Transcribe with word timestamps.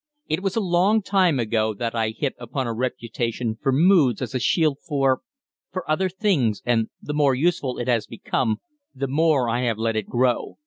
It 0.27 0.41
was 0.41 0.55
a 0.55 0.59
long 0.61 1.03
time 1.03 1.39
ago 1.39 1.75
that 1.75 1.93
I 1.93 2.09
hit 2.09 2.33
upon 2.39 2.65
a 2.65 2.73
reputation 2.73 3.59
for 3.61 3.71
moods 3.71 4.19
as 4.19 4.33
a 4.33 4.39
shield 4.39 4.79
for 4.83 5.21
for 5.71 5.87
other 5.87 6.09
things, 6.09 6.63
and, 6.65 6.89
the 6.99 7.13
more 7.13 7.35
useful 7.35 7.77
it 7.77 7.87
has 7.87 8.07
become, 8.07 8.61
the 8.95 9.07
more 9.07 9.47
I 9.47 9.61
have 9.65 9.77
let 9.77 9.95
it 9.95 10.07
grow. 10.07 10.57